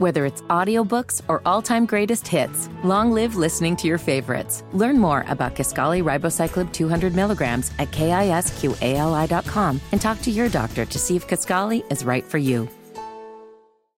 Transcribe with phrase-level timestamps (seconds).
[0.00, 4.64] Whether it's audiobooks or all-time greatest hits, long live listening to your favorites.
[4.72, 10.98] Learn more about Kisqali Ribociclib 200 milligrams at kisqali.com and talk to your doctor to
[10.98, 12.66] see if Kisqali is right for you.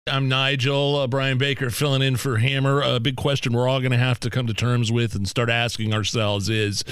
[0.07, 0.95] I'm Nigel.
[0.95, 2.81] Uh, Brian Baker filling in for Hammer.
[2.81, 5.51] A big question we're all going to have to come to terms with and start
[5.51, 6.83] asking ourselves is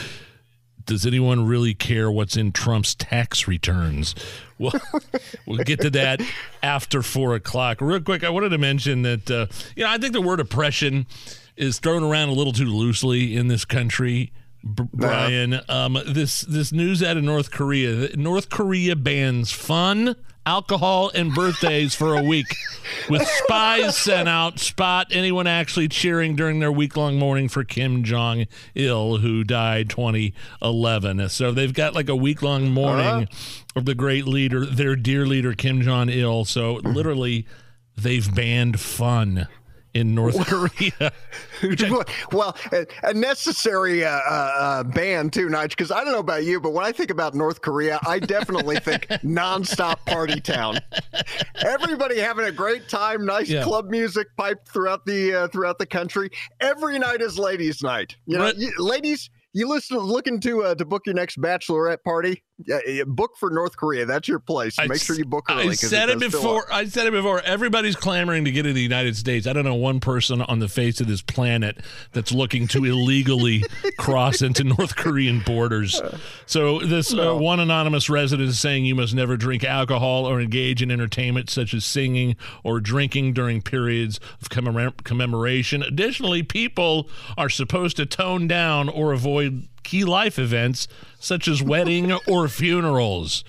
[0.89, 4.15] does anyone really care what's in Trump's tax returns?
[4.57, 4.73] Well,
[5.45, 6.19] we'll get to that
[6.63, 7.79] after four o'clock.
[7.79, 11.05] Real quick, I wanted to mention that, uh, you know, I think the word oppression
[11.55, 14.33] is thrown around a little too loosely in this country.
[14.63, 18.17] Brian, um, this this news out of North Korea.
[18.17, 20.15] North Korea bans fun,
[20.49, 22.47] alcohol, and birthdays for a week,
[23.07, 28.03] with spies sent out spot anyone actually cheering during their week long mourning for Kim
[28.03, 31.29] Jong Il, who died 2011.
[31.29, 33.29] So they've got like a week long mourning
[33.75, 36.45] of the great leader, their dear leader Kim Jong Il.
[36.45, 37.45] So literally,
[37.95, 39.47] they've banned fun
[39.99, 41.11] in North Korea.
[42.31, 45.69] well, a, a necessary uh, uh, ban too, Nige.
[45.69, 48.79] Because I don't know about you, but when I think about North Korea, I definitely
[48.79, 50.79] think nonstop party town.
[51.63, 53.63] Everybody having a great time, nice Yeah.
[53.63, 56.29] club music piped throughout the uh, throughout the country.
[56.59, 58.15] Every night is ladies' night.
[58.25, 58.55] You know, Right.
[58.55, 59.29] you, ladies.
[59.53, 62.43] You listen, looking to uh, to book your next bachelorette party?
[62.65, 64.05] Yeah, book for North Korea.
[64.05, 64.77] That's your place.
[64.77, 65.69] I Make sure you book early.
[65.69, 66.65] I said it, fill before.
[66.71, 67.41] I said it before.
[67.41, 69.47] Everybody's clamoring to get into the United States.
[69.47, 71.77] I don't know one person on the face of this planet
[72.11, 73.63] that's looking to illegally
[73.97, 76.01] cross into North Korean borders.
[76.45, 80.81] So this uh, one anonymous resident is saying you must never drink alcohol or engage
[80.81, 85.81] in entertainment such as singing or drinking during periods of commemor- commemoration.
[85.81, 89.38] Additionally, people are supposed to tone down or avoid
[89.83, 90.87] key life events
[91.19, 93.43] such as wedding or funerals.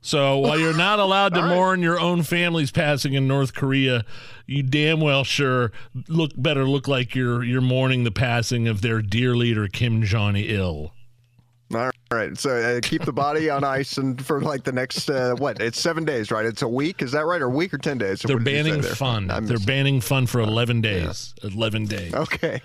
[0.00, 4.04] So while you're not allowed to mourn your own family's passing in North Korea,
[4.46, 5.72] you damn well sure
[6.06, 10.36] look better look like you're you're mourning the passing of their dear leader Kim Jong
[10.36, 10.92] Il.
[11.74, 12.38] All right.
[12.38, 15.60] So uh, keep the body on ice and for like the next uh, what?
[15.60, 16.46] It's seven days, right?
[16.46, 17.02] It's a week.
[17.02, 17.42] Is that right?
[17.42, 18.22] Or a week or ten days?
[18.22, 19.46] They're What did you say banning fun.
[19.46, 21.34] They're banning fun for 11 days.
[21.42, 22.14] 11 days.
[22.14, 22.60] Okay.